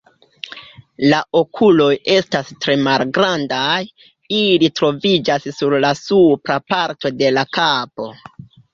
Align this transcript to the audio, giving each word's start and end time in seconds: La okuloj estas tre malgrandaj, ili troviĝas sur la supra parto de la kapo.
La 1.13 1.19
okuloj 1.41 1.89
estas 2.13 2.49
tre 2.65 2.77
malgrandaj, 2.89 3.77
ili 4.41 4.73
troviĝas 4.81 5.49
sur 5.61 5.79
la 5.89 5.95
supra 6.05 6.61
parto 6.75 7.17
de 7.25 7.35
la 7.39 7.49
kapo. 7.63 8.15